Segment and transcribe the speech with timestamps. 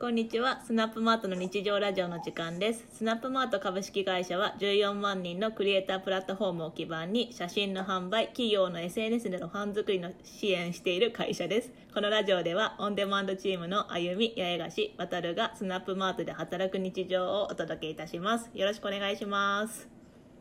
[0.00, 0.62] こんにちは。
[0.64, 2.86] スナップマートの日常ラジオの時間です。
[2.90, 11.70] スナップマート株式会社は14万人のクリエイタープラットフォームを基盤に写真の販売、企業の SNS でのファン作りの支援している会社です。
[11.92, 18.48] このラジオではオンデマンドチームの歩み、八重樫、渡るがスナップマートで働く日常をお届けいたします。
[18.54, 19.86] よろしくお願いします。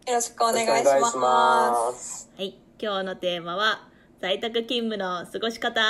[0.08, 1.18] よろしくお願いし。
[1.18, 2.30] ます。
[2.38, 2.58] はい。
[2.82, 3.89] 今日のテーマは
[4.22, 5.82] 在宅勤務の過ごし方。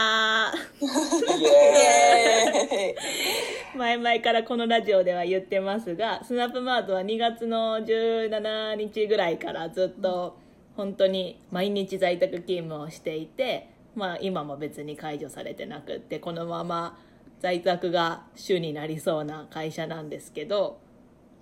[3.75, 10.37] 前々からこのラジオでは言ってますがスナップマートは2月の17日ぐらいからずっと
[10.75, 16.99] 本当に毎日在宅勤務をしていて、まあ、今も別に解除されてなくってこのまま
[17.39, 20.79] 在宅が主になりそうな会社なんですけど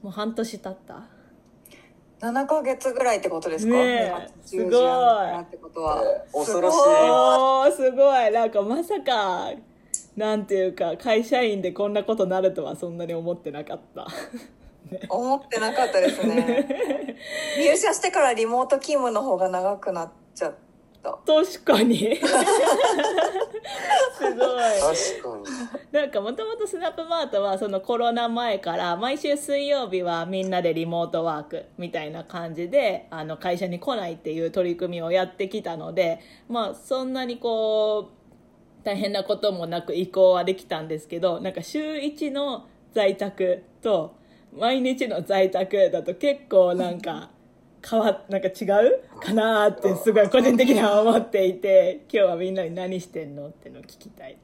[0.02, 1.17] もう半年経った
[2.20, 3.74] 7ヶ月ぐらいってことですか？
[3.74, 4.12] ねえ。
[4.12, 6.02] 2月すごいってことは。
[6.04, 6.78] えー恐ろしい。
[6.78, 8.32] すごおーすごい。
[8.32, 9.52] なんかまさか
[10.16, 14.08] なんていうか会社員でこんなことなるとはそんなに思ってなかった。
[15.10, 17.16] 思ってなかったですね。
[17.60, 20.54] 入社してからリモート勤務の方が長くなっちゃっ
[21.04, 21.18] た。
[21.26, 21.98] 確かに。
[24.18, 24.34] すごい。
[24.34, 25.78] 確かに。
[25.92, 44.16] なんかもともとスナップマートはそのコロナ前から毎週水曜日はみんなでリモートワークみたいな感じであの会社に来ないっていう取り組みをやってきたのでまあそんなにこう大変なこともなく移行はできたんですけどなんか週1の在宅と
[44.58, 47.30] 毎日の在宅だと結構なんか
[47.90, 54.38] 変わなんか違うかなーってすごい個人的には思っていて今日はみんなに何してんのってのを聞きたい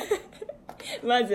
[1.04, 1.34] まず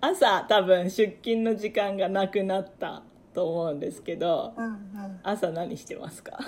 [0.00, 3.02] 朝多分出勤の時間がなくなった
[3.34, 6.38] と思うんですけどうんうん朝何してますか？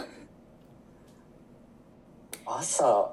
[2.44, 3.12] 朝、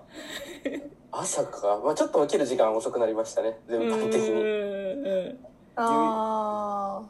[1.11, 1.81] 朝か？
[1.83, 3.57] まあちょっと起きる時間遅くなりましたね。
[3.67, 4.29] 全般的に。
[4.29, 5.39] うんうん
[5.75, 7.01] あ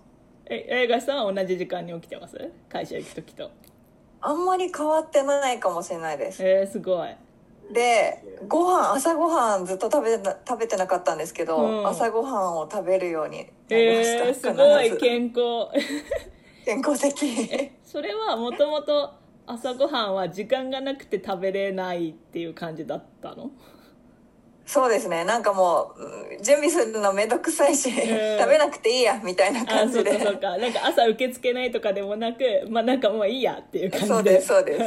[0.45, 2.51] え映画さんは同じ時間に起きてます？
[2.69, 3.45] 会社行く時と。
[3.45, 3.49] ー
[4.21, 6.43] あんまり変わってないかもしれないです。
[6.43, 7.15] えー、すごい。
[7.71, 11.87] でご飯朝ごはんずっと食べな食べてなかったんですけど、うん。
[11.87, 13.37] 朝ごはんを食べるように
[13.69, 15.67] なりました、えー、すごい健康。
[16.65, 17.71] 健康的。
[17.83, 19.11] それはもともと
[19.45, 23.51] 朝ごはんは時間がなくて食べれないっていう感じだったの？
[24.66, 25.25] そうですね。
[25.25, 26.03] なんかもう
[26.35, 27.94] うん準備するのめんどくさいし、ん。
[27.94, 28.06] 食
[28.50, 30.12] べなくていいやみたいなあ感じで。
[30.12, 30.57] そうかそうか。
[30.57, 34.13] なんか朝受け付けないとかでもなくまあなんかもういいやっていう感じで。
[34.13, 34.79] そうですそうで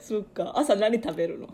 [0.00, 0.08] す。
[0.14, 0.52] そっか。
[0.56, 1.48] 朝何食べるの？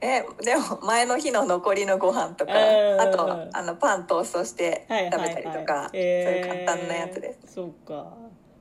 [0.00, 3.00] えでも前の日の残りのご飯とかうん。
[3.00, 7.54] あとあのパントーストしてはい食べたりとか、そういう簡単なやつです。
[7.54, 8.12] そうか。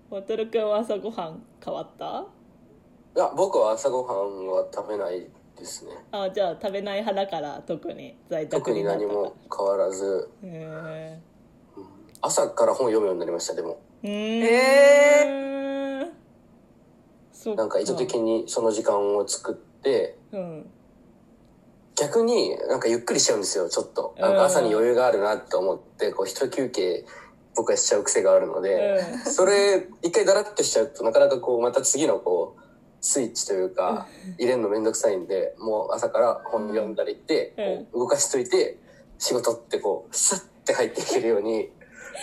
[0.10, 2.26] 渡るくんは朝ごはん変わった？
[3.16, 5.92] いや、僕は朝ごはんは食べないですね。
[6.12, 11.20] あじゃあ食べない派だから特に在宅特に何も変わらず、へ
[12.22, 13.80] 朝から本読むようになりました、でも。
[14.04, 16.08] えーへー。
[17.34, 20.70] そっなんか意図的にその時間を作って、うん。
[21.96, 24.16] 逆になんかゆっくりしちゃうんですよ、ちょっと。
[24.20, 27.06] なんか朝に余裕があるなって思って、こう一休憩
[27.56, 29.32] 僕はしちゃう癖があるので、うん。
[29.32, 32.62] それ一回ダラッとしちゃうとなかなかこうまた次のこう
[33.06, 34.08] スイッチというか
[34.40, 38.80] 入れるのめんどくさいんでもう朝から本読んだりって、動かしといて
[39.20, 41.70] 仕事ってこうスッて入っていけるようにへ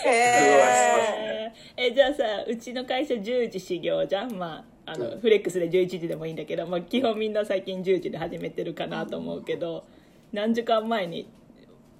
[0.06, 4.32] えーえじゃあさうちの会社10時始業じゃん。
[4.32, 5.20] まああの、うん。
[5.20, 9.84] フレックスで11時でもいいんだけど、まあ、基本みんな最近10時で始めてるかなと思うけど
[10.32, 11.28] 何時間前に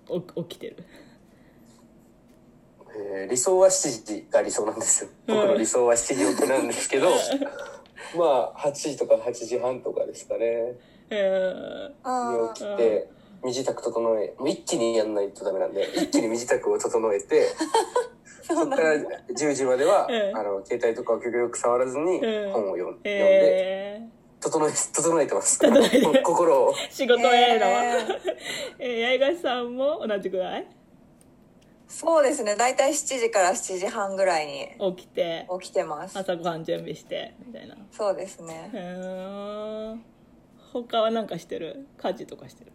[0.09, 0.77] お起きてる？
[2.97, 5.11] えー理想は7時が理想なんですよ。
[5.29, 5.97] 僕の理想は7
[6.31, 7.13] 時起きなんですけど
[8.17, 10.75] まあ8時とか8時半とかですかね。
[11.11, 12.49] えー。
[12.49, 13.09] に起きて
[13.45, 17.49] 身支度整えもう一気にやんないとダメなんで一気に身支度を整えて
[18.43, 24.01] そこから10時までは、うんあの携帯とかを極力触らずにうん本を読ん,、読んでえ
[24.41, 25.61] 整え整えてます。
[26.25, 26.73] 心を。
[26.73, 27.99] ー 仕事への、へ
[28.81, 30.67] えー、八重樫さんも同じぐらい？
[31.95, 32.57] そうですね。
[32.57, 36.19] 大体7時から7時半ぐらいに起きて起きてます。
[36.19, 37.77] 朝ごはん準備してみたいな。
[37.91, 38.71] そうですね。
[38.73, 39.99] へー。
[40.73, 41.87] 他は何かしてる？
[41.99, 42.73] 家事とかしてる？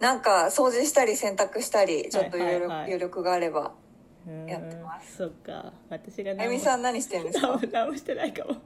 [0.00, 3.72] なんか掃除したり洗濯したりちょっと余力,、余力があれば
[4.26, 5.18] うんやってます。
[5.18, 5.72] そっか。
[5.90, 7.60] 私があゆみさん何してるんですか？
[7.70, 8.52] 何もしてないかも。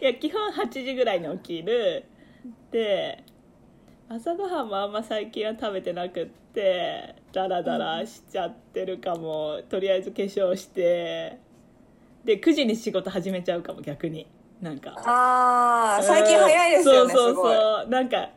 [0.00, 2.04] いや基本8時ぐらいに起きる。
[2.72, 3.22] で
[4.08, 11.38] 朝ごはんもあんま最近は食べてなくってダラダラしちゃってるかも、とりあえず化粧して。
[12.24, 14.26] で9時に仕事始めちゃうかも逆に。
[14.60, 14.94] なんか。
[15.04, 17.88] ああ最近早いですよねそうそうそう。
[17.88, 18.30] なんか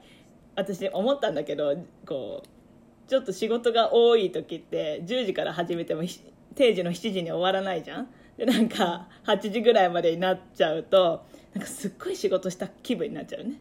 [0.55, 1.75] 私思ったんだけど
[2.05, 6.21] こうちょっと仕事が多い時って10時から始めてもひ
[6.55, 8.07] 定時の7時に終わらないじゃん。
[8.37, 13.59] でなんか8時ぐらいまでになっちゃうとなんかすっごい仕事した気分になっちゃうね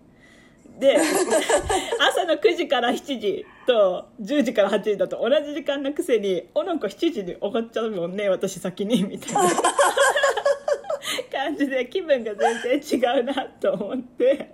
[0.78, 0.96] で
[1.99, 9.40] 朝の9時から7時と10時から8時だと同じ時間のくせに「おなんか7時に終わっちゃうもんね私先に」みたいな
[11.32, 14.50] 感じで気分が全然違うなと思って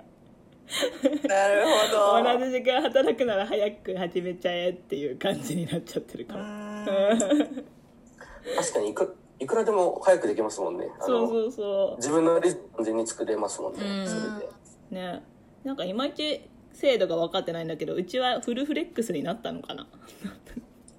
[1.26, 6.44] なるほど同じ時間働くなら早く始めちゃえっていう感じになっちゃってるかうも。
[6.44, 6.86] ん
[8.56, 10.88] 確かにいくいくらでも早くできますもんね。
[11.00, 12.58] そうそうそ自分のリズ
[12.92, 13.80] ムに作れますもんね。
[13.82, 14.48] うんそれで。
[14.92, 15.22] うね
[15.64, 16.42] なんかいまいち
[16.72, 19.86] 制度が分かってないんだけどうちはフルフレックスになったのかな？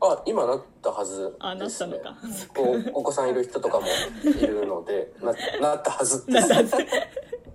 [0.02, 1.72] あ、今なったはずあなっ。
[1.72, 2.16] たのか
[2.54, 3.88] こうお子さんいる人とかも
[4.24, 6.50] いるので、ななったはずです。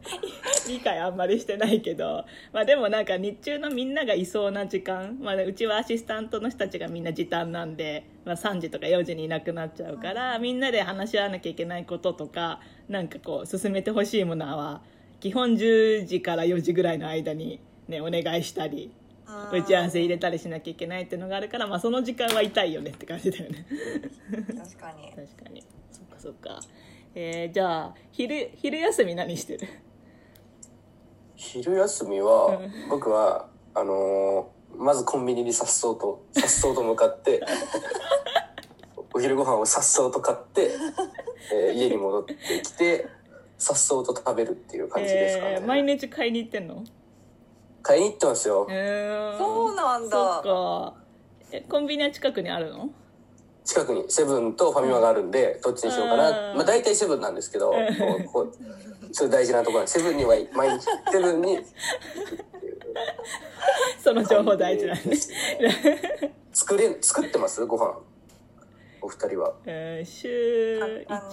[0.68, 14.82] 理解あんまりしてないけど、まあ、でもなんか日中のみんながいそうな時間、まあ、うちはアシスタントの人たちがみんな時短なんで、まあ、3時とか4時にいなくなっちゃうから、みんなで話し合わなきゃいけないこととかなんかこう進めてほしいものは
[15.20, 18.92] 基本10時から4時ぐらいの間に、ね、お願いしたり
[19.52, 23.66] 打ち合わせ入れたりしなきゃいけないっていうのがあるから、まあ、その時間は痛いよねって感じだよね。
[24.30, 25.10] 確かに。
[25.10, 25.62] 確かに。
[25.90, 26.60] そっかそっか。
[27.14, 29.68] えー、じゃあ昼昼休み何してる？
[31.34, 32.60] 昼休みは、
[32.90, 37.42] 僕は、あのーまずコンビニにさっそうと、さっそうと向かって、
[39.14, 40.70] お昼ご飯をさっそうと買って、
[41.52, 43.08] えー家に戻ってきて、
[43.58, 45.52] さっそうと食べるっていう感じですかね。
[45.54, 46.84] えー毎日買いに行ってんの？
[47.82, 48.66] 買いに行ってますよ。
[48.70, 49.38] えー。
[49.38, 50.10] そうなんだ。
[50.10, 50.94] そっか。
[51.52, 52.90] えコンビニは近くにあるの？
[53.64, 56.50] 近くにセブンとファミマがあるんで、どっちにしようかな。
[56.50, 56.56] うん。
[56.56, 57.76] まあ大体セブンなんですけど、こ
[58.20, 58.52] うこう
[59.12, 59.86] それ大事なところ。
[59.86, 61.58] セブンには毎日、セブンに。
[64.02, 65.16] その情報大事なんで、
[66.52, 67.64] 作れ、作ってます？
[67.66, 67.98] ご飯。
[69.02, 69.54] お二人は。
[69.66, 71.30] えー週簡単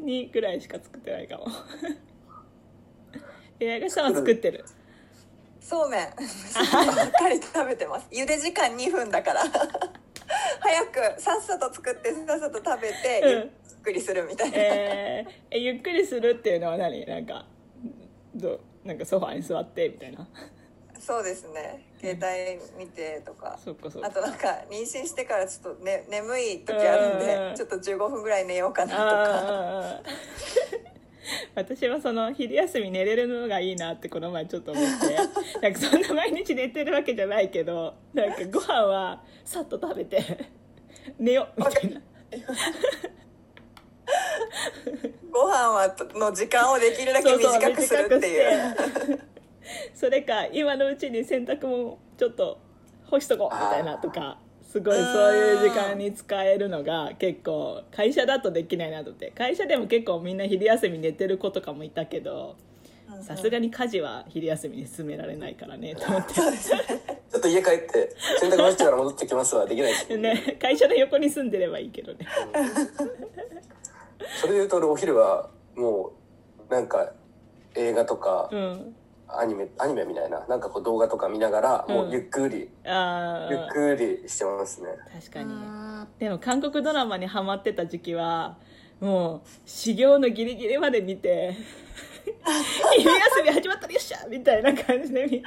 [0.00, 1.46] に12ぐらいしか作ってないかも。
[3.60, 4.64] え八さんは作ってる？
[5.60, 6.06] そうめん。
[6.10, 6.14] ばっ
[7.12, 8.08] かり食べてます。
[8.10, 9.42] 茹で時間2分だから。
[10.60, 13.30] 早くさっさと作ってさっさと食べて、うん。
[13.30, 13.48] ゆっ
[13.82, 17.04] くりするみたいな、えーえゆっくりするっていうのは何？
[17.06, 17.46] なんか
[18.34, 18.88] どう？
[18.88, 20.26] なんかソファーに座ってみたいな
[21.04, 21.84] そうですね。
[22.00, 23.58] 携帯見てとか。
[23.62, 24.08] そっかそっか。
[24.08, 27.18] あとなんか妊娠してからちょっと、ね、眠い時あるんうん。
[27.18, 30.00] でちょっと15分ぐらい寝ようかなとか。
[31.54, 35.16] 私はその昼休み寝れるのがいいなってこの前ちょっと思って。
[35.60, 40.22] なんかそんな毎日寝てるわけじゃないけどなんかご飯はさっと食べて
[41.18, 42.00] 寝ようみたいな。
[45.32, 49.31] ご飯はの時間をできるだけ短くするっていう
[49.94, 52.58] それか今のうちに洗濯もちょっと
[53.06, 59.32] 干しとこうみたいなとかすごいそういう時間に使えるのが結構会社だとできないなと思って。
[59.36, 62.56] 会社でも結構みんな昼休み寝てる子とかもいたけど
[63.20, 66.34] さすがに家事は昼休みに進められないからねと思って。
[66.34, 70.34] ちょっと家帰って、洗濯干してから戻ってきますはできないですよね。
[70.34, 72.26] ね会社の横に住んでればいいけどね。
[74.40, 76.12] それで言うと俺お昼は、も
[76.68, 77.12] う、なんか、
[77.74, 78.94] 映画とかう、ん
[79.38, 84.88] アニメ、アニメみたいな、なんかこう動画とか見ながら、もうゆっくり、あゆっあくりしてますね。
[85.12, 85.54] 確かに。
[86.18, 88.56] でも韓国ドラマにハマってた時期は
[89.00, 91.54] もう修行のギリギリまで見て
[92.96, 95.42] 昼休み始まったらよっしゃみたいな感じで見て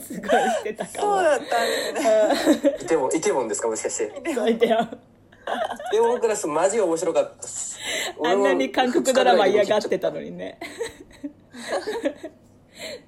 [0.00, 1.16] すごいしてたかも。
[1.16, 2.76] そうだったんですね。
[2.80, 4.34] イテウォン、イテウォンですかもしかして。
[4.34, 4.88] そういてよ
[5.88, 7.78] イテウォンクラスマジ面白かったっす。
[8.24, 10.58] あんなに韓国ドラマ嫌がってたのにね。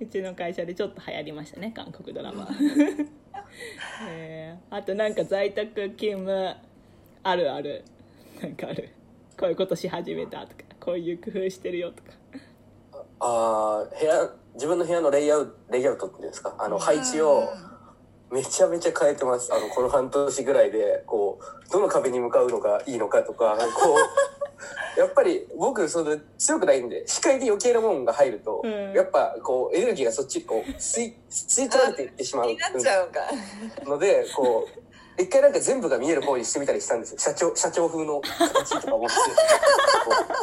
[0.00, 2.48] うちの会社でちょっと流行りましたね韓国ドラマ、
[4.08, 6.54] えーあとなんか在宅勤務
[7.22, 7.84] あるある。
[8.40, 8.88] なんかある。
[9.38, 12.10] こういうことし始めたとかこういう工夫してるよとか。
[13.20, 16.54] ああ、部屋、自分の部屋のレイアウト、レイアウトっていうんですか？
[16.58, 17.48] あの、配置を
[18.30, 19.52] めちゃめちゃ変えてます。
[19.52, 23.98] あの、この半年ぐらいで、こう、どの壁に向かうのがいいのかとか、こう、
[24.98, 28.92] やっぱり僕、その強くないんで、視界で余計なもんが入ると、うん。
[28.92, 32.46] やっぱこう、エネルギーがそっちにこう、吸い、吸い取られていってしまう。
[32.46, 33.20] になっちゃうか。
[33.84, 37.18] ので、こう、一回なんか全部が見える方にしてみたりしたんですよ。
[37.18, 39.14] 社長、社長風の形とか思って。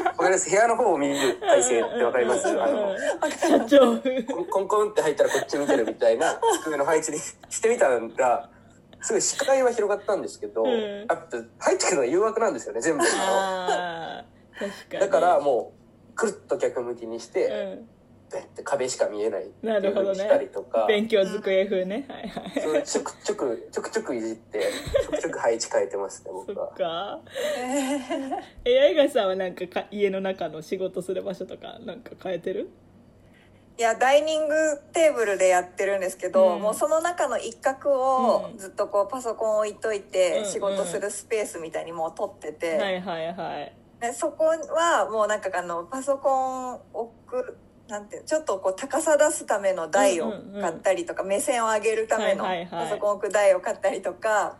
[0.06, 0.50] わかります？
[0.50, 2.48] 部屋の方を見る体勢ってわかります？
[2.48, 2.96] あの、
[3.30, 4.24] 社長風。
[4.24, 8.50] コンコンって入ったらこっち見てるみたいな机の配置にしてみたら、
[9.02, 10.70] すごい視界は広がったんですけど、うん。
[10.70, 11.26] やっぱ
[11.60, 13.10] 入ってくるのが誘惑なんですよね、全部の。
[15.00, 15.74] だからも
[16.12, 17.97] う、くるっと逆向きにして、うん
[18.32, 22.06] ベッて壁しか見えないってないるほどう風にしたりねとか、勉強机風ね。
[22.10, 24.60] はいはいちょくちょくちょくちょくいじって
[25.04, 26.68] ちょくちょく配置変えてますねそ僕は。
[26.68, 27.20] っか。
[28.66, 32.70] ええ八重樫さんはなんかか家の中の仕事する場所とかなんか変えてる？
[33.78, 34.56] いやダイニング
[34.92, 36.62] テーブルでやってるんですけど、うん。
[36.62, 38.58] もうその中の一角をうん。
[38.58, 40.46] ずっとこうパソコン置いといてうん。
[40.52, 43.74] 仕事するスペースみたいにもう取ってて、はいはいはい。
[44.02, 47.58] でそこはもうなんかあのパソコン置く
[47.88, 54.58] なんてちょっとこう高さ出すための台を買ったりとか、目線を上げるためのパソコン置く台を買ったりとか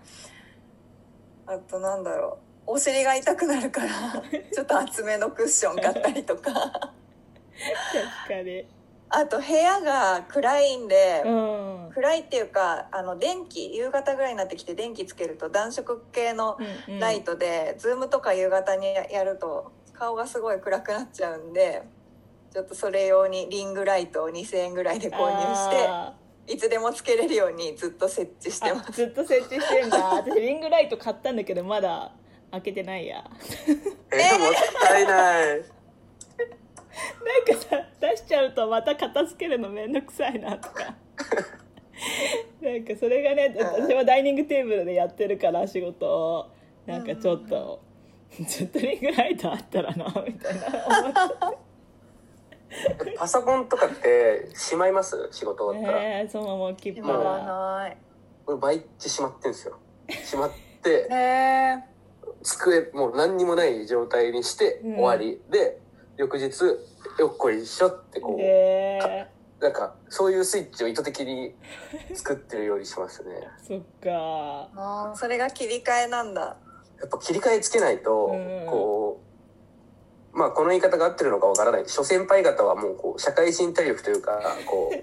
[1.46, 3.90] あとなんだろうお尻が痛くなるから
[4.54, 6.52] ちょっと厚めのクッション買ったりとか。
[6.52, 6.94] 確
[8.28, 8.68] かに。
[9.10, 11.24] あと部屋が暗いんで。
[11.26, 11.92] うん。
[11.94, 16.58] 暗いっていうかあの電気夕方ぐらいになってきて電気つけると暖色系の
[16.88, 17.00] うんうん。
[17.00, 21.84] ライトで、ズームとか夕方にやると顔がすごい暗くなっちゃうんで
[22.54, 26.14] ちょっとそれ用にリングライトを2,000円ぐらいで購入してあ
[26.48, 28.90] いつでもつけれるようにずっと設置してーます。
[28.90, 29.98] あずっと設置してんだ。
[30.16, 32.14] 私リングライト買ったんだけどまだ
[32.52, 33.24] 開けてないや。
[33.68, 35.48] えー、もったいない。
[35.58, 35.64] な
[37.40, 40.96] んかさ出しちゃうとまた片付けるのめんどくさいなとか。
[42.62, 46.58] なんかそれがね私はダイニングテーブルでやってるから仕事を。
[46.88, 47.82] なんかちょっと、
[48.48, 51.12] ずっとリングライトあったらなみたいな思っ
[51.52, 51.67] て
[53.18, 55.30] パソコンとかってしまいます？
[55.32, 57.46] 仕事終わったら、えー、そのまま切符今はが
[57.80, 57.98] ない。
[58.46, 59.78] 俺毎日しまってんですよ。
[60.10, 61.84] しまってへえ
[62.44, 64.94] 机もう何にもない状態にしてうん。
[65.00, 65.80] 終わり、で
[66.18, 66.62] 翌日
[67.20, 69.28] よっこいしょってこう、え
[69.60, 71.56] なんかそういうスイッチを意図的に
[72.14, 73.36] 作ってるようにしますね。
[73.64, 74.70] ー、そっか。
[74.76, 76.58] あーそれが切り替えなんだ。
[77.00, 78.66] やっぱ切り替えつけないと、うん。
[78.68, 79.27] こう
[80.38, 81.84] まあこの言い方が合ってるのかわからない。
[81.88, 84.40] 諸先輩方はもうこう社会人体力というか
[84.70, 84.94] こ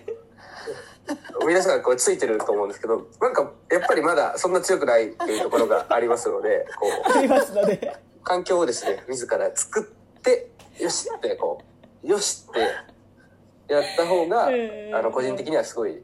[1.43, 10.51] う皆さんこうついてると思うんですけどなんかやっぱりまだそんな強くないっていうところがありますのでこう環境をですね自ら作って
[10.81, 11.61] よしってこ
[12.05, 14.95] うよしってやった方がうん。
[14.95, 16.01] あの個人的にはすごい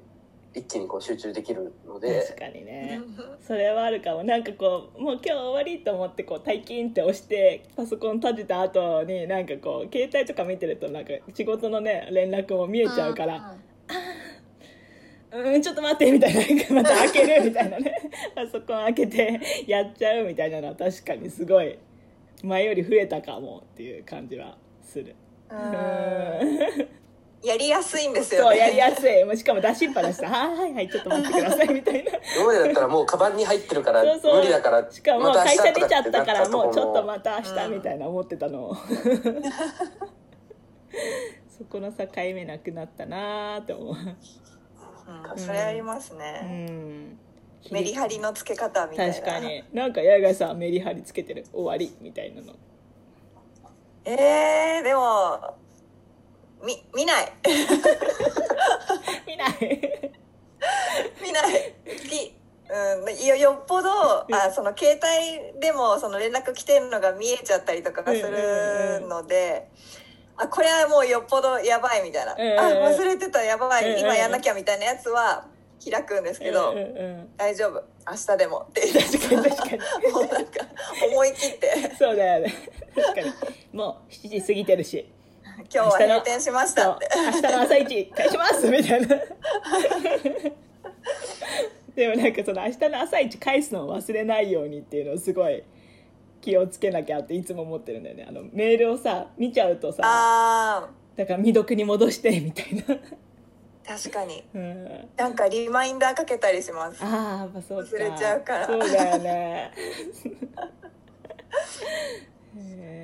[0.53, 2.23] 一気にこう集中できるので。
[2.27, 3.01] 確かにね。
[3.47, 4.25] それはあるかも。
[4.25, 13.55] なんかこうもう今日終わりと思ってこう退勤って押してパソコン閉じた後になんかこう携帯とか見てるとなんか仕事のね連絡も見えちゃうから
[15.33, 16.41] うんちょっと待ってみたいな。
[16.75, 21.79] また開けるみたいなねパソコン開けてやっちゃうみたいなのは確かにすごい
[22.43, 25.15] 前より増えたかもっていう感じはする
[27.43, 28.51] やりやすいんですよね。
[28.51, 29.25] そうやりやすい。
[29.25, 32.11] もうしかも出しっぱなしさ「はいはいはいちょっと待ってください」みたいな。
[32.37, 34.11] 今までだったらもうカバンに入ってるから無
[34.43, 38.71] 理だからしかも会社出ちゃったからまもうちょっとままた明日みたいな思ってたの。
[38.71, 38.77] を
[41.49, 43.95] そこの境目なくなったなーって思う。
[43.95, 44.17] うん
[45.37, 47.19] それありますうね、ん。
[47.73, 49.15] メリハリのつけ方みたいな。
[49.15, 49.65] 確かに。
[49.73, 51.45] なんか八重さんメリハリつけてる。
[51.53, 51.97] 終わり。
[52.01, 52.53] みたいなの。
[54.05, 55.55] えー、でも
[56.65, 57.33] み見ない。
[59.27, 60.13] 見ない。
[61.23, 61.75] 見ない。
[62.09, 62.37] き
[62.71, 69.69] うん、よよっぽどあその携帯でもその連絡来てるのが見えちゃったりとかするので、
[70.37, 72.37] あこれはもうよっぽどやばいみたいな、あ
[72.91, 75.47] 忘れてたやばい、今やんなきゃみたいなやつは
[75.85, 76.75] 開くんですけど、
[77.37, 77.83] 大丈夫。
[78.09, 78.67] 明日でも。
[78.69, 79.79] って言って確かに確かに。
[80.13, 80.67] もうなんか
[81.11, 81.93] 思い切って。
[81.99, 82.55] そうだよね。
[82.95, 83.33] 確かに。
[83.73, 85.11] もう7時過ぎてるし
[85.73, 87.09] 今日は閉店しましたって。
[87.15, 89.09] 明日の朝一返しますみたいな。
[91.95, 95.63] でもなんかその明日の朝一返すのを忘れないようにっていうのをすごい
[96.41, 98.25] 気をつけなきゃっていつも思ってるんだよね。
[98.29, 103.01] あのメールをさ見ちゃうとさあだから未読に戻してみたいな、ー
[103.87, 104.43] 確かに。
[104.55, 107.05] うん、なんかリマインダーかけたりします。
[107.05, 107.91] ああやっぱそうか。
[107.91, 108.67] 忘れちゃうから。
[108.67, 109.73] そうだよね。
[112.57, 113.00] へ ー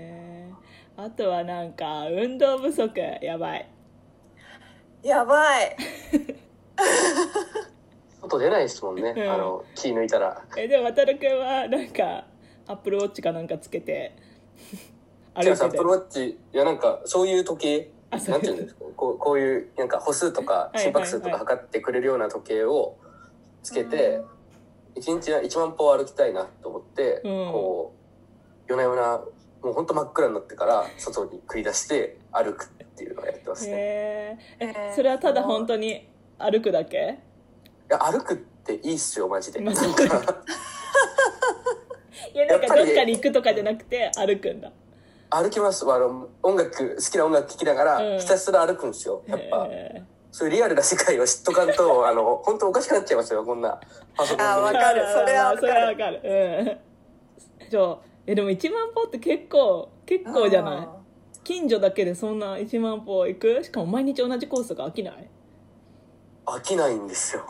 [0.96, 2.98] あとはなんか運動不足。
[3.20, 3.68] やばい。
[5.02, 5.76] やばい。
[8.22, 9.30] 外出ないですもんね、うん。
[9.30, 10.42] あの気抜いたら。
[10.56, 12.24] えでも渡るくんはなんか
[12.66, 14.16] アップルウォッチかなんかつけて。
[15.34, 17.90] 歩いアップルウォッチいやなんかそういう時計？
[18.30, 18.84] なんていうんですか？
[18.96, 22.96] こうこういうなんか歩数とかいはい心拍数とか測ってくれるような時計を
[23.62, 24.22] つけて
[24.94, 27.52] 一日1万歩歩きたいなと思って、うん。
[27.52, 29.20] こう夜な夜な
[29.66, 33.72] もうほんと真っ暗になってから外に繰り出して歩くっていうのをやってますね。
[33.72, 36.08] へーええーそれはただ本当に
[36.38, 37.18] 歩くだけ？
[37.88, 39.60] いや歩くっていいっすよマジで。
[39.60, 40.04] まあなんか
[42.32, 44.70] いやなんかどっかに行くとかじゃなくて歩くんだ
[45.30, 45.84] 歩きます。
[45.90, 49.24] あの、音楽、好きな音楽聴きながら、うんひたすら歩くんですよ。
[49.26, 53.80] やっぱ、えそういうリアルな世界を知っとかんと、 あの、本当おかしくなっちゃいますよ、こんな。
[54.16, 54.78] パソコンあわで。
[54.78, 56.20] かるそれはわかるそれはわかる
[57.64, 60.88] うんじゃあえでも1万歩って結構結構じゃない？
[61.44, 63.64] 近所だけでそんな1万歩行く？
[63.64, 65.28] しかも毎日同じコースが飽きない？
[66.46, 67.42] 飽きないんですよ。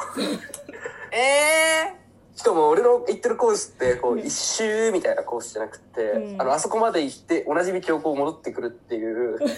[1.12, 6.42] ええしかも俺の行ってるコースって、こう、一周みたいなコースじゃなくて、うん。
[6.42, 9.38] あの、あそこまで行って、同じ道をこう戻ってくるっていう、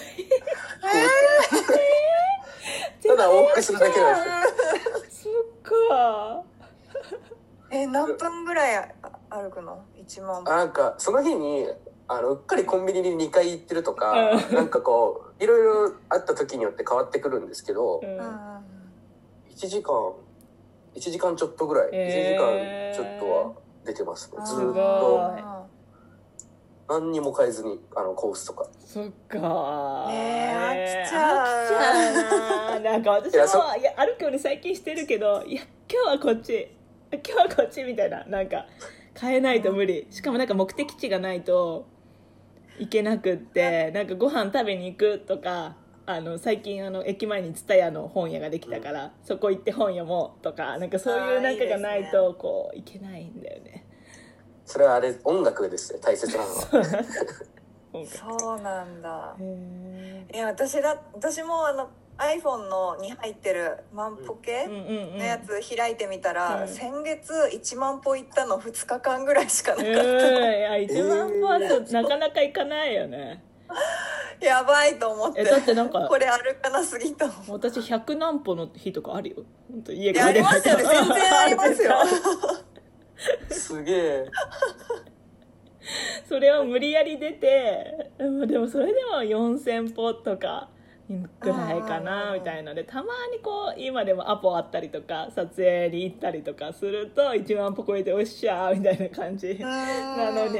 [3.05, 4.23] ただ往復するだけなん
[5.03, 5.33] ですよ。
[5.33, 6.43] そっか。
[7.71, 8.87] え何分ぐらいあ
[9.29, 10.43] 歩くの？1万。
[10.43, 11.67] 歩なんか、その日に、
[12.07, 14.55] あの、うっかりコンビニに2回行ってるとか、うん。
[14.55, 18.09] なんかこう、いろいろあった時によって変わってくるんですけどう、ん。
[18.09, 18.29] うんうん
[19.55, 19.93] 1時間、
[20.95, 22.95] 1時間ちょっとぐらい、えー。
[22.95, 23.53] 1時間ちょっとは
[23.85, 24.37] 出てますね。
[24.45, 24.71] ずー。
[24.71, 25.37] っと。
[25.37, 25.43] い
[26.87, 28.65] 何にも変えずに、あの、コースとか。
[28.79, 30.07] そっか。
[30.07, 31.67] ねえ飽きち飽ゃう。
[31.67, 32.91] きちゃうな。
[32.91, 36.75] なんか私もいやそいや歩くように最近してるけどいや今日はこっち。
[37.11, 38.23] 今日はこっちみたいな。
[38.25, 38.65] なんか
[39.19, 40.07] 変えないと無理。
[40.09, 41.87] しかもなんか目的地がないと
[42.79, 53.85] 行けなくってなんかご飯食べに行くとかあの最近あの駅前に蔦屋の本屋ができたから、そこ行って本読もうとかなんかそういうなんかがないあとこう行けないんだよね。
[54.65, 56.61] それはあれ、音楽ですね、大切なのは。
[58.05, 58.59] そう。
[58.61, 59.35] なんだ。
[59.39, 66.67] へいや私だ私もあの iPhone のに入ってる万歩計のやつ開いてみたら、うん。
[66.67, 69.99] 先月1万歩行ったの2日間ぐらいしかなかった、うん。
[69.99, 73.43] いや1万歩はそうなかなか行かないよね。
[74.41, 75.41] やばいと思って。
[75.41, 79.35] えだってなんかこれ歩かなすぎと思う私100何歩の日とかあるよ。
[79.71, 80.83] 本当家いやありますよね。
[80.87, 81.95] 全然ありますよ。
[83.49, 84.25] すげえ。
[86.27, 90.69] それを無理やり出てうんでもそれでも4000歩とか
[91.09, 100.57] ぐらいかなみたいのでたまにこう今でもアポあったりとか撮影に行ったりとかすると1万歩超えておっしゃーみたいな感じなのに。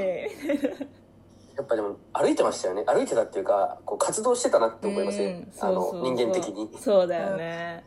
[1.55, 2.85] やっぱでも歩いてましたよね。
[2.87, 5.67] 歩いてたっていうか、こう活動してたなって思いますねうん。
[5.67, 6.69] あの、人間的に。
[6.79, 7.83] そうだよね、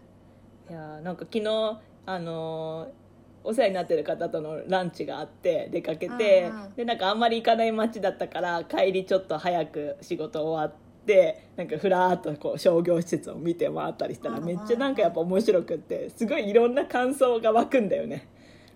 [0.68, 3.02] いやなんか昨日あのー
[3.44, 6.74] お世話になってる方とのランチがあって出かけて、うんうん。
[6.74, 18.28] でなんかあんまり行かない街だったから帰りちょっと早く仕事終わってなんかふらーっとこう商業施設を見て回ったりしたらめっちゃなんかやっぱ面白くってすごいいろんな感想が湧くんだよね。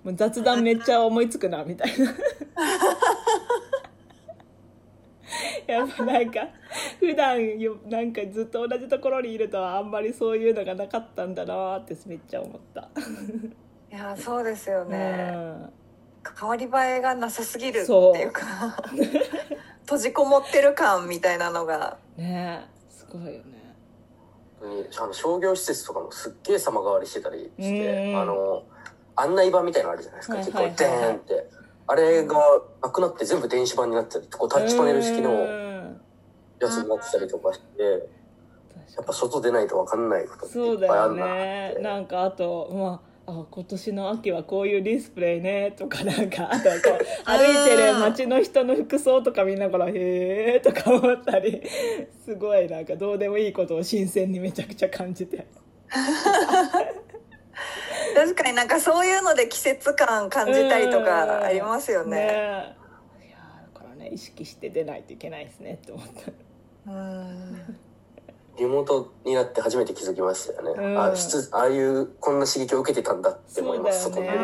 [0.05, 2.15] もう雑談めっちゃ思いつくなみたいな。
[5.67, 6.49] やっぱなんか
[7.01, 12.89] 普段よなんかずっと同じところにいるとあんまりそういうのがなかったんだなってめっちゃ思った、
[13.91, 15.73] いやそうですよね、うん。
[16.39, 18.45] 変わり映えがなさすぎるっていうか
[19.87, 21.97] 閉じこもってる感みたいなのが。
[22.17, 22.67] ね。
[22.69, 23.75] えすごいよね。
[24.61, 28.21] 本当にあの商業施設とかもすっげえ様変わりしてたりして、うん。
[28.21, 28.65] あの、
[29.15, 30.35] 案内板みたいなのあるじゃないですか。
[30.35, 31.03] はい結構はいはい。
[31.03, 31.51] はいデーンって。
[31.89, 32.35] あれが
[32.83, 36.01] なくなって全部電子版になってたり、こうタッチパネル式のうん。
[36.59, 37.83] やつになってたりとかして、
[38.97, 41.35] やっぱ外出ないと分かんないことってそうだよいっぱいあるなって。
[41.77, 41.83] ね。
[41.83, 51.61] なんかあとまああ今年の秋はこういうディスプレイねとかなんかあとこう 歩いてる街の人の服装とか見ながらへえとか思ったり
[52.25, 55.47] すごいなんかどうでもいいことを新鮮にめちゃくちゃ感じて。
[58.15, 62.17] 確かになんかそういうので季節感感じたりとかありますよね。
[62.17, 62.77] ね。
[63.21, 63.39] えいや
[63.75, 66.93] だからね意識して出ないといけないですねって思った。
[66.93, 67.79] うん
[68.59, 70.83] リモートになって初めて気づきましたよね。
[70.83, 70.99] うん。
[70.99, 74.39] あ室ああいう、こんな刺激を受けてたんだって思います、そうだよね。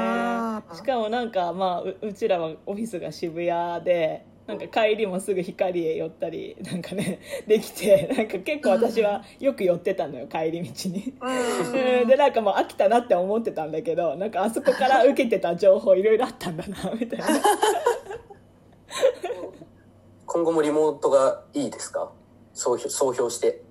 [0.75, 11.15] しかもなんかまあううちらはオフィスが渋谷でなんか帰りもすぐ光へ寄ったりなんかね できてなんか結構私はよく寄ってたのよ帰り道に。
[12.07, 17.27] でなんかもう飽きたなって思ってたんだけどなんかあそこから受けてた情報いろいろあったんだなみたいな。
[20.27, 22.11] 今後もリモートがいいですか？
[22.55, 23.63] 総評総評して。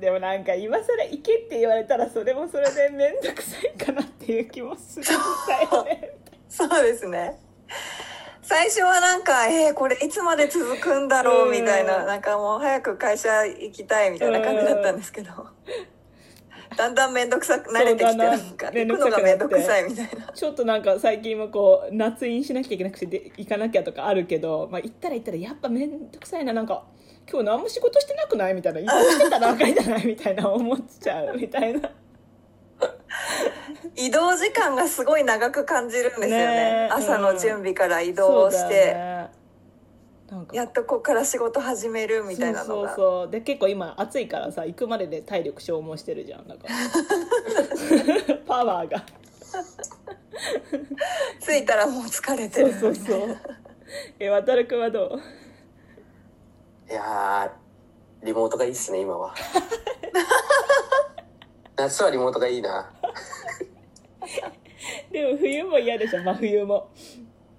[0.00, 6.16] でもなんか今更行けって言われたらそれもそれで面倒くさいかなっていう気もするんだよね。
[6.48, 6.82] そう。
[6.82, 7.38] ですね。
[8.42, 12.06] 最初はなんか、えー、これいつまで続くんだろうみたいな、うん。
[12.06, 15.30] なんかもう早く会社行きたいみたいな感じだったんですけど、
[16.76, 20.32] だんだん面倒くさく慣れてきて、ななんか、面行くのが面倒くさいみたいな。
[20.32, 26.52] ちょっとなんか最近もこう夏インしなきゃいけなくてで行かなきゃとかあるけど、まあ、行ったら行ったらやっぱ面倒くさいな。
[26.52, 26.84] なんか
[27.30, 31.90] 今日何も仕事してなくないみたいな移動してたら赤いじゃないみたいな思っちゃうみたいな。
[33.96, 36.36] 移動時間がすごい長く感じるんですよね。
[36.36, 40.34] ねえ朝の準備から移そ動うだよして。
[40.34, 40.56] んか。
[40.56, 43.30] やっとここから仕事始めるみたいなのそうがそうそう。
[43.30, 46.48] で結構今暑いからさ行くまでで体力消耗してるじゃん。
[46.48, 46.62] だか
[48.28, 48.36] ら。
[48.46, 49.04] パワーが。
[51.40, 53.36] 着いたらもう疲れてそうるそうそう。
[54.18, 55.39] え渡るくんはどう？
[56.90, 59.32] いやー、リモートがいいっすね、今は。
[61.76, 62.90] 夏はリモートがいいな。
[65.12, 66.88] でも冬も嫌でしょ真冬も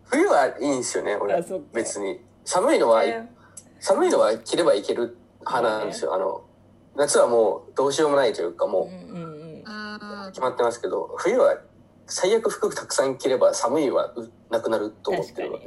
[0.03, 1.41] 冬はいいんですよね、俺。
[1.71, 2.19] 別に。
[2.43, 3.33] 寒いのは、ね
[3.79, 6.13] 寒いのは着ればいける派なんですよ。
[6.13, 6.43] あの、
[6.95, 11.57] 夏はもうどうしようもないというか、もうんうんうんうんう決まってますけど、冬は
[12.05, 15.65] 最悪服たくさん着れば寒いはうなくなると思ってるので。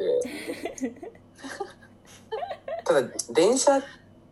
[2.84, 3.82] ただ、電車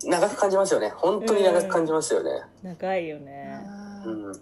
[0.04, 0.90] 長く感じますよね。
[0.96, 2.30] 本当に長く感じますよね。
[2.62, 3.60] 長いよね。
[4.04, 4.32] うん。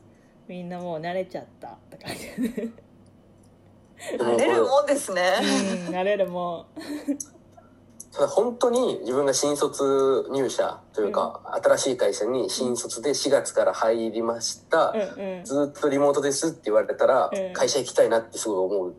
[0.49, 2.53] みんなもう慣れちゃったって感じ。
[2.53, 2.73] で
[4.19, 5.23] 慣れるもんですね。
[5.89, 6.67] うん慣れるも
[8.13, 15.45] ただ本当に自分が新卒入社というか、新しい会社に新卒で4月から入りました、うんうん。
[15.45, 17.53] ずっとリモートですって言われたら、うん。
[17.53, 18.95] 会社行きたいなってすごい思う。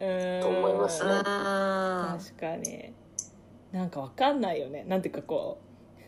[0.00, 1.12] うんと思いますね。
[1.12, 1.22] うん。
[1.22, 2.92] 確かに
[3.72, 4.84] なんかわかんないよね。
[4.88, 5.58] なんていうかこ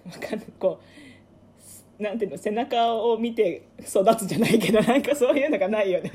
[0.06, 0.46] うわかんない。
[0.58, 6.12] こうなんていうの背中を見て育つじゃないけどなんかそういうのがないよね。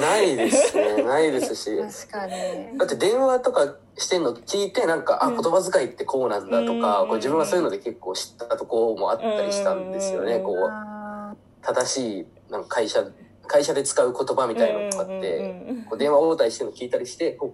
[0.00, 1.02] ないですね。
[1.02, 1.76] ないですし。
[2.08, 2.78] 確かに。
[2.78, 5.34] だって電話とかしてんの聞いてなんか、あ、うん。
[5.36, 7.08] 言葉遣いってこうなんだとか、うん。
[7.08, 10.36] こう自分はそういうので結構知ったとこもあったりしたんですよね。
[10.36, 10.42] うん。
[10.42, 13.04] こう、正しいなんか会社、
[13.46, 17.52] 会社で使う言葉みたいなのとかって、うんうんこう電話応対してるの聞いたりして、お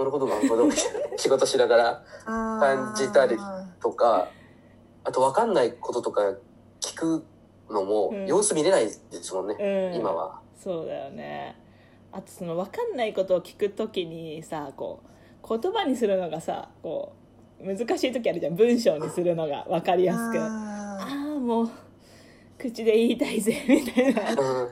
[0.00, 0.26] なるほど。
[0.26, 0.70] なるほど、
[1.16, 3.36] 仕事しながら感じたり
[3.80, 4.28] とか、
[5.04, 6.22] あと分かんないこととか
[6.80, 7.24] 聞く
[7.70, 8.26] のもうん。
[8.26, 10.00] 様子見れないですもんね、うん。
[10.00, 10.40] 今は。
[10.56, 11.56] そうだよね。
[12.12, 15.02] あとその分かんないことを聞くときにさこ
[15.44, 17.12] う言葉にするのがさこ
[17.60, 18.56] う難しい時あるじゃん。
[18.56, 20.38] 文章にするのが分かりやすく。
[20.40, 21.70] あああもう
[22.58, 24.22] 口で言いたいぜみたいな。
[24.32, 24.34] う
[24.64, 24.68] ん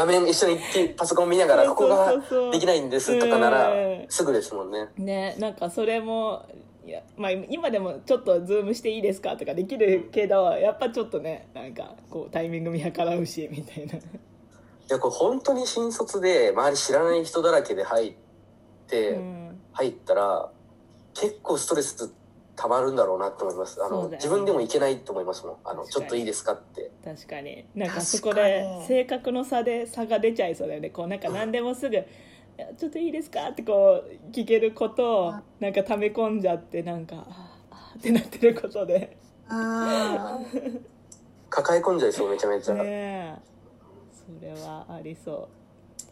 [0.00, 0.58] 画面一緒に
[0.96, 2.14] パソコン見ながら、ここが
[2.50, 4.88] できないんですとかならうん、すぐですもんね。
[4.96, 6.46] ねなんかそれも
[6.86, 13.94] いや、まあ、今でもちょっとズームしていいですかとかできるけどやっぱちょっとねなんかこうタイミング見計らうしみたいな。
[13.94, 14.00] い
[14.88, 18.14] や、これ本当に新卒で周り知らない人だらけで入っ
[18.88, 19.60] て、うん。
[19.72, 20.50] 入ったら、
[21.14, 22.12] 結構ストレス
[22.60, 23.82] 溜まるんだろうなって思います。
[23.82, 25.56] あの、ね自分でもいけないと思いますもん。
[25.64, 26.90] あの、ちょっといいですかって。
[27.02, 31.98] 確かになんかそこで性格の差で差が出ちゃいそうだよねこうなんか何でもすぐ「い
[32.58, 40.80] やちょっといいですか?」ってこう聞けることをなんか溜め込んじゃってなんかあーあーってなってることでー
[41.48, 42.74] 抱え込んじゃいそう、めちゃめちゃ。
[42.74, 43.36] ねえ
[44.40, 45.48] それはありそう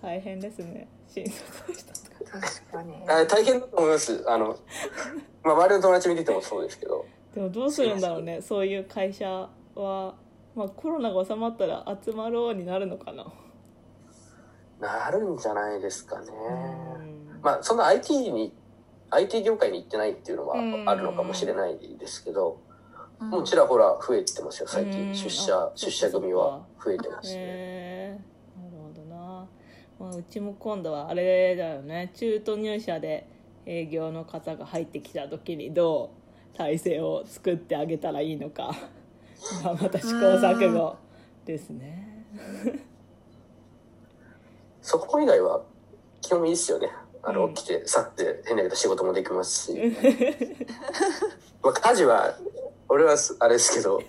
[0.03, 0.89] 大変ですね。
[1.07, 2.41] 新卒の人とか。
[2.41, 2.95] 確かに。
[3.09, 4.25] あ大変だと思います。
[4.27, 4.57] あの、
[5.43, 7.05] まあ、周りの友達見ててもそうですけど。
[7.35, 8.41] でもどうするんだろうね。
[8.41, 10.15] そういう会社は、
[10.55, 13.27] まあ、コロナが収まったら集まろうになるのかな、
[14.81, 16.27] なるんじゃないですかね。
[16.31, 17.41] うん。
[17.43, 18.55] まあ、そんな IT に、
[19.11, 20.89] IT 業界に行ってないっていうのはうん。
[20.89, 22.61] あるのかもしれないですけど、
[23.21, 23.31] うん。
[23.31, 24.91] もうちらほら増えてますよ、最うん。
[24.91, 25.15] 近。
[25.15, 27.78] 出あ社、出社組は増えてますね。
[29.99, 33.27] まあ、うちも今度はあれだよね中途入社で
[33.67, 36.13] 営業の方が入ってきた時にど
[36.55, 38.75] う体制を作ってあげたらいいのか
[39.65, 40.97] まあまた試行錯誤
[41.45, 42.25] ですね
[44.83, 45.63] そこ以外は
[46.23, 46.91] 基本いいですよね。
[47.23, 49.97] あの、うん起きて、去って、変だけど仕事もできますし。
[51.63, 52.35] まあ、家事は、
[52.89, 54.01] 俺はすあれですけど、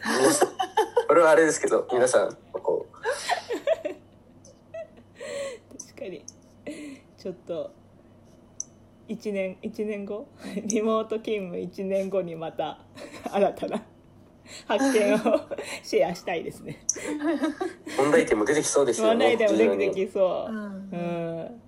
[1.10, 2.93] 俺はあれですけど、皆さん、こう、
[5.78, 6.23] 確かに
[7.19, 7.71] ちょっと
[9.10, 10.27] 1年1年後？
[10.65, 12.79] リモート勤務1年後にまた
[13.29, 13.84] 新たな
[14.65, 15.17] 発見を
[15.84, 16.79] シェアしたいですね。
[17.97, 19.13] 問題点も出てきそうですよね。
[19.13, 20.51] 問題でもできてきそう。
[20.51, 20.89] うん。
[20.91, 21.62] うん。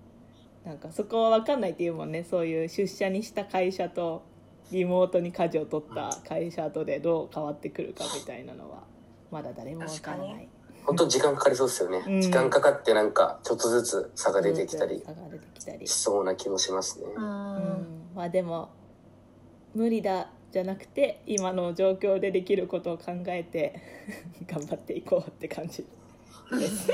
[0.63, 2.23] なんかそこは分かんないっていうもんね。
[2.23, 4.23] そういう出社にした会社と
[4.71, 8.83] リモートに舵を取った会社とでどう変わってくるかみたいなのは
[9.29, 10.47] まだ誰も分からない
[10.85, 12.03] 本当に時間かかりそうですよね。
[12.07, 12.21] うん。
[12.21, 15.03] 時間かかってなんか、ちょっとずつ差が出てきたり
[15.85, 17.05] しそうな気もしますね。
[17.15, 17.23] うん。
[17.23, 18.01] うん。
[18.15, 18.69] まあでも
[19.73, 23.81] 無理だじゃなくて今の状況でできることを考えて
[24.45, 25.85] 頑張っていこうって感じ。
[26.51, 26.91] で す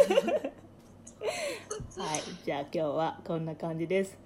[2.00, 2.22] はい。
[2.46, 4.18] じゃあ今日はこんな感じです。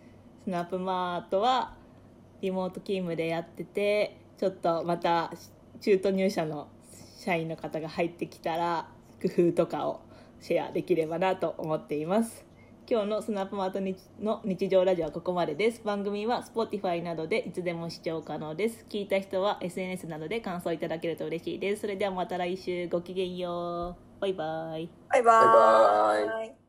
[0.43, 1.75] スナップマートは
[2.41, 5.31] リモート勤務でやっててちょっとまた
[5.79, 6.67] 中途入社の
[7.19, 8.89] 社員の方が入ってきたら
[9.21, 10.01] 工夫とかを
[10.39, 12.45] シェアできればなと思っています。
[12.89, 15.81] 今日のスナップマートにの日常ラジオはここまでです。
[15.83, 18.85] 番組は Spotify などでいつでも視聴可能です。
[18.89, 21.81] 聞いた人は SNS などで感想いただけると嬉しいです。
[21.81, 22.87] それではまた来週。
[22.89, 24.21] ごきげんよう。
[24.21, 24.89] バイバイ。
[25.09, 26.60] バイババイバーイ